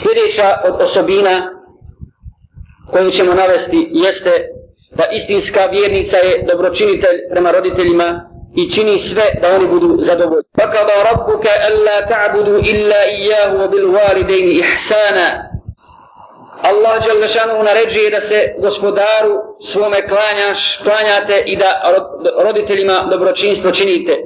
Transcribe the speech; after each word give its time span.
Sljedeća 0.00 0.48
od 0.64 0.82
osobina 0.82 1.60
koju 2.92 3.10
ćemo 3.10 3.34
navesti 3.34 3.88
jeste 3.92 4.30
da 4.90 5.04
istinska 5.12 5.60
vjernica 5.66 6.16
je 6.16 6.44
dobročinitelj 6.48 7.18
prema 7.30 7.50
roditeljima 7.50 8.30
i 8.56 8.72
čini 8.72 9.02
sve 9.08 9.24
da 9.42 9.56
oni 9.56 9.66
budu 9.68 9.98
zadovoljni. 10.02 10.44
Fakada 10.60 10.92
rabbuka 11.10 11.50
alla 11.68 11.96
ta'budu 12.10 12.54
illa 12.72 13.00
iyyahu 13.16 13.54
wa 13.60 13.70
bil 13.70 13.86
walidaini 13.96 14.52
ihsana. 14.62 15.50
Allah 16.62 17.04
dželle 17.04 17.28
šanu 17.28 17.62
naređuje 17.62 18.10
da 18.10 18.20
se 18.20 18.54
gospodaru 18.58 19.34
svome 19.70 20.08
klanjaš, 20.08 20.80
klanjate 20.82 21.42
i 21.46 21.56
da 21.56 21.82
roditeljima 22.44 23.06
dobročinstvo 23.10 23.70
činite. 23.70 24.16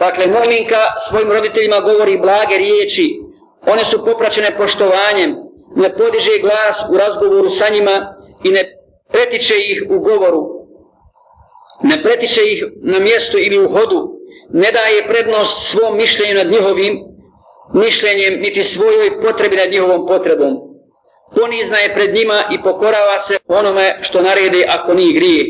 Dakle, 0.00 0.26
mu'minka 0.26 0.82
svojim 1.08 1.32
roditeljima 1.32 1.80
govori 1.80 2.18
blage 2.18 2.56
riječi, 2.58 3.25
one 3.72 3.84
su 3.90 4.04
popraćene 4.04 4.56
poštovanjem, 4.58 5.36
ne 5.76 5.88
podiže 5.96 6.40
glas 6.42 6.76
u 6.92 6.96
razgovoru 6.96 7.50
sa 7.50 7.68
njima 7.74 8.14
i 8.44 8.50
ne 8.50 8.62
pretiče 9.12 9.54
ih 9.58 9.82
u 9.90 10.00
govoru, 10.00 10.42
ne 11.82 12.02
pretiče 12.02 12.40
ih 12.52 12.64
na 12.82 12.98
mjestu 12.98 13.36
ili 13.38 13.58
u 13.64 13.68
hodu, 13.68 14.16
ne 14.52 14.72
daje 14.72 15.08
prednost 15.08 15.70
svom 15.70 15.96
mišljenju 15.96 16.34
nad 16.34 16.50
njihovim 16.52 16.98
mišljenjem, 17.74 18.34
niti 18.34 18.64
svojoj 18.64 19.22
potrebi 19.22 19.56
nad 19.56 19.70
njihovom 19.70 20.06
potrebom. 20.06 20.52
Ponizna 21.36 21.78
je 21.78 21.94
pred 21.94 22.14
njima 22.14 22.42
i 22.52 22.62
pokorava 22.62 23.16
se 23.28 23.38
onome 23.48 23.98
što 24.02 24.22
naredi 24.22 24.64
ako 24.68 24.94
nije 24.94 25.12
grije. 25.12 25.44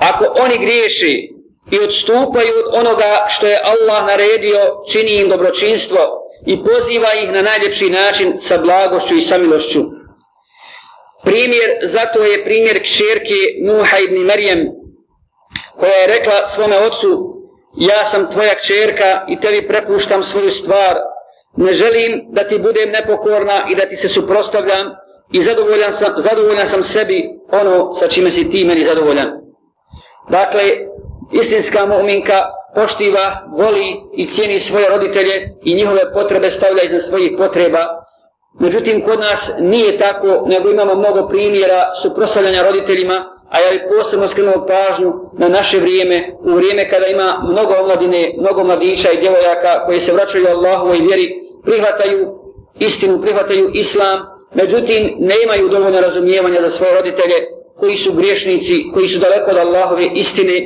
Ako 0.00 0.24
oni 0.42 0.58
griješi 0.58 1.36
i 1.72 1.78
odstupaju 1.78 2.52
od 2.66 2.86
onoga 2.86 3.26
što 3.28 3.46
je 3.46 3.60
Allah 3.64 4.06
naredio, 4.06 4.60
čini 4.92 5.20
im 5.20 5.28
dobročinstvo 5.28 6.25
i 6.46 6.64
poziva 6.64 7.08
ih 7.22 7.32
na 7.32 7.42
najljepši 7.42 7.90
način 7.90 8.38
sa 8.40 8.58
blagošću 8.58 9.14
i 9.14 9.26
samilošću. 9.26 9.82
Primjer, 11.24 11.70
zato 11.82 12.24
je 12.24 12.44
primjer 12.44 12.82
kćerke 12.82 13.38
Nuha 13.66 13.96
ibn 13.98 14.26
Marijem, 14.26 14.60
koja 15.80 15.92
je 15.92 16.06
rekla 16.06 16.48
svome 16.54 16.76
ocu, 16.78 17.10
ja 17.76 18.10
sam 18.10 18.30
tvoja 18.32 18.54
kćerka 18.54 19.24
i 19.28 19.40
tebi 19.40 19.68
prepuštam 19.68 20.22
svoju 20.24 20.50
stvar, 20.50 20.94
ne 21.56 21.72
želim 21.72 22.26
da 22.28 22.48
ti 22.48 22.58
budem 22.58 22.90
nepokorna 22.90 23.66
i 23.70 23.74
da 23.74 23.86
ti 23.86 23.96
se 23.96 24.08
suprostavljam 24.08 24.86
i 25.32 25.44
zadovoljan 25.44 25.92
sam, 26.00 26.14
zadovoljan 26.28 26.68
sam 26.68 26.82
sebi 26.94 27.28
ono 27.52 27.94
sa 27.94 28.08
čime 28.08 28.30
si 28.30 28.50
ti 28.50 28.64
meni 28.64 28.84
zadovoljan. 28.84 29.30
Dakle, 30.30 30.62
istinska 31.32 31.86
mu'minka 31.86 32.38
poštiva, 32.76 33.24
voli 33.60 33.86
i 34.20 34.28
cijeni 34.34 34.60
svoje 34.60 34.88
roditelje 34.88 35.34
i 35.64 35.74
njihove 35.74 36.12
potrebe 36.12 36.50
stavlja 36.50 36.82
iznad 36.82 37.02
svojih 37.08 37.30
potreba. 37.38 37.82
Međutim, 38.60 39.04
kod 39.06 39.18
nas 39.18 39.40
nije 39.58 39.98
tako, 39.98 40.28
nego 40.46 40.70
imamo 40.70 40.94
mnogo 40.94 41.28
primjera 41.28 41.80
suprostavljanja 42.02 42.62
roditeljima, 42.62 43.16
a 43.52 43.56
ja 43.60 43.70
bih 43.72 43.82
posebno 43.90 44.28
skrenuo 44.28 44.66
pažnju 44.66 45.12
na 45.38 45.48
naše 45.48 45.80
vrijeme, 45.80 46.16
u 46.40 46.52
vrijeme 46.58 46.90
kada 46.90 47.06
ima 47.06 47.28
mnogo 47.50 47.72
omladine, 47.82 48.34
mnogo 48.38 48.64
mladića 48.64 49.10
i 49.10 49.20
djevojaka 49.20 49.86
koji 49.86 50.00
se 50.00 50.12
vraćaju 50.12 50.46
Allahu 50.48 50.94
i 50.94 51.00
vjeri, 51.00 51.26
prihvataju 51.64 52.20
istinu, 52.78 53.22
prihvataju 53.22 53.70
islam, 53.74 54.18
međutim, 54.54 55.16
ne 55.18 55.34
imaju 55.44 55.68
dovoljno 55.68 56.00
razumijevanja 56.00 56.60
za 56.60 56.70
svoje 56.76 56.94
roditelje, 56.94 57.38
koji 57.80 57.96
su 57.98 58.12
griješnici, 58.12 58.84
koji 58.94 59.08
su 59.08 59.18
daleko 59.18 59.50
od 59.50 59.56
Allahove 59.56 60.04
istine, 60.14 60.56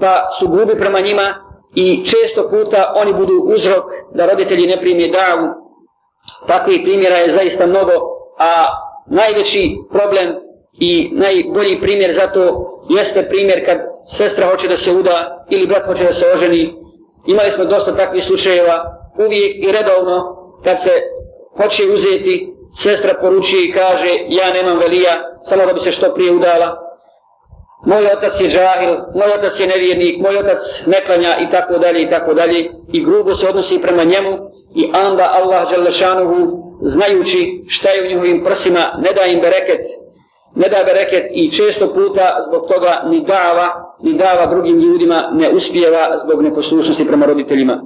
pa 0.00 0.30
su 0.38 0.48
grubi 0.48 0.74
prema 0.80 1.00
njima 1.00 1.45
i 1.74 2.06
često 2.06 2.48
puta 2.48 2.94
oni 3.02 3.12
budu 3.12 3.32
uzrok 3.56 3.84
da 4.14 4.26
roditelji 4.26 4.66
ne 4.66 4.76
primije 4.76 5.08
davu. 5.08 5.48
Takvih 6.48 6.80
primjera 6.84 7.16
je 7.16 7.32
zaista 7.32 7.66
mnogo, 7.66 7.92
a 8.38 8.66
najveći 9.06 9.76
problem 9.90 10.34
i 10.80 11.10
najbolji 11.12 11.80
primjer 11.80 12.14
za 12.14 12.26
to 12.26 12.72
jeste 12.90 13.28
primjer 13.28 13.66
kad 13.66 13.78
sestra 14.16 14.46
hoće 14.46 14.68
da 14.68 14.76
se 14.76 14.92
uda 14.92 15.46
ili 15.50 15.66
brat 15.66 15.86
hoće 15.86 16.04
da 16.04 16.14
se 16.14 16.24
oženi. 16.34 16.74
Imali 17.26 17.50
smo 17.54 17.64
dosta 17.64 17.96
takvih 17.96 18.24
slučajeva, 18.24 18.84
uvijek 19.26 19.64
i 19.64 19.72
redovno 19.72 20.36
kad 20.64 20.76
se 20.82 20.90
hoće 21.62 21.82
uzeti, 21.94 22.52
sestra 22.82 23.14
poručuje 23.20 23.64
i 23.64 23.72
kaže 23.72 24.10
ja 24.28 24.52
nemam 24.52 24.78
velija, 24.78 25.12
samo 25.42 25.66
da 25.66 25.72
bi 25.72 25.80
se 25.80 25.92
što 25.92 26.14
prije 26.14 26.32
udala, 26.32 26.85
moj 27.86 28.06
otac 28.16 28.40
je 28.40 28.48
džahil, 28.50 28.94
moj 29.14 29.30
otac 29.38 29.60
je 29.60 29.66
nevjernik, 29.66 30.18
moj 30.18 30.36
otac 30.36 30.58
ne 30.86 30.98
klanja 31.06 31.32
i 31.40 31.50
tako 31.50 31.78
dalje 31.78 32.02
i 32.02 32.10
tako 32.10 32.34
dalje 32.34 32.58
i 32.92 33.04
grubo 33.04 33.36
se 33.36 33.48
odnosi 33.48 33.82
prema 33.82 34.04
njemu 34.04 34.32
i 34.74 34.84
onda 35.08 35.30
Allah 35.42 35.70
Đalešanuhu 35.70 36.66
znajući 36.82 37.64
šta 37.68 37.88
je 37.88 38.02
u 38.02 38.08
njihovim 38.08 38.44
prsima 38.44 38.80
ne 38.98 39.10
da 39.16 39.22
im 39.26 39.40
bereket, 39.40 39.80
ne 40.54 40.68
da 40.68 40.84
bereket 40.84 41.24
i 41.30 41.52
često 41.52 41.94
puta 41.94 42.44
zbog 42.48 42.68
toga 42.70 43.02
ni 43.10 43.20
dava, 43.20 43.68
ni 44.02 44.12
dava 44.12 44.46
drugim 44.46 44.80
ljudima 44.80 45.30
ne 45.32 45.48
uspijeva 45.50 46.20
zbog 46.24 46.42
neposlušnosti 46.42 47.06
prema 47.06 47.26
roditeljima. 47.26 47.82